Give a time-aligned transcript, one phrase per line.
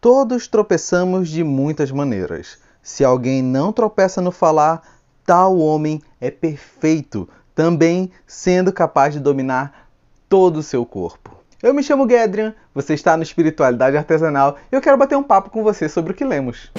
[0.00, 2.58] Todos tropeçamos de muitas maneiras.
[2.82, 4.80] Se alguém não tropeça no falar,
[5.26, 9.90] tal homem é perfeito, também sendo capaz de dominar
[10.26, 11.36] todo o seu corpo.
[11.62, 15.50] Eu me chamo Gedrian, você está no Espiritualidade Artesanal e eu quero bater um papo
[15.50, 16.72] com você sobre o que lemos.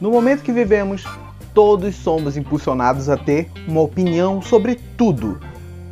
[0.00, 1.02] No momento que vivemos,
[1.58, 5.40] todos somos impulsionados a ter uma opinião sobre tudo.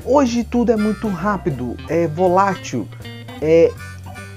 [0.04, 2.86] Hoje tudo é muito rápido, é volátil,
[3.42, 3.72] é,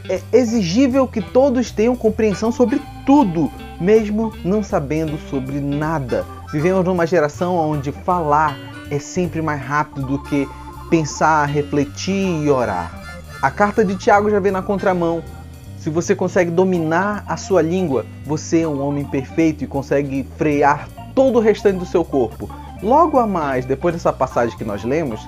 [0.09, 6.25] é exigível que todos tenham compreensão sobre tudo, mesmo não sabendo sobre nada.
[6.51, 8.57] Vivemos numa geração onde falar
[8.89, 10.49] é sempre mais rápido do que
[10.89, 12.91] pensar, refletir e orar.
[13.39, 15.21] A carta de Tiago já vem na contramão.
[15.77, 20.89] Se você consegue dominar a sua língua, você é um homem perfeito e consegue frear
[21.19, 22.49] todo o restante do seu corpo.
[22.81, 25.27] Logo a mais, depois dessa passagem que nós lemos,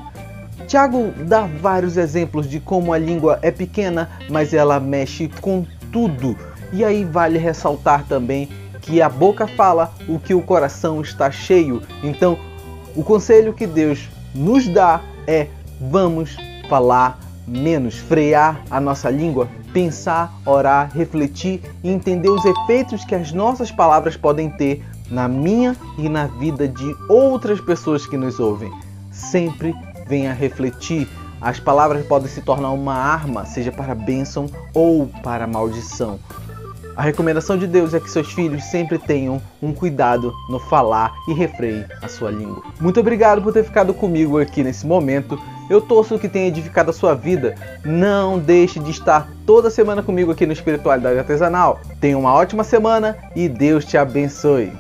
[0.66, 6.38] Tiago dá vários exemplos de como a língua é pequena, mas ela mexe com tudo.
[6.72, 8.48] E aí vale ressaltar também
[8.80, 11.82] que a boca fala o que o coração está cheio.
[12.02, 12.40] Então,
[12.96, 16.38] o conselho que Deus nos dá é: vamos
[16.70, 23.32] falar menos, frear a nossa língua, pensar, orar, refletir e entender os efeitos que as
[23.32, 28.72] nossas palavras podem ter na minha e na vida de outras pessoas que nos ouvem.
[29.12, 29.74] Sempre
[30.08, 31.08] venha refletir.
[31.40, 36.20] As palavras podem se tornar uma arma, seja para bênção ou para maldição.
[36.96, 41.34] A recomendação de Deus é que seus filhos sempre tenham um cuidado no falar e
[41.34, 42.62] refreie a sua língua.
[42.80, 45.40] Muito obrigado por ter ficado comigo aqui nesse momento.
[45.72, 47.56] Eu torço que tenha edificado a sua vida.
[47.86, 51.80] Não deixe de estar toda semana comigo aqui no Espiritualidade Artesanal.
[52.02, 54.74] Tenha uma ótima semana e Deus te abençoe.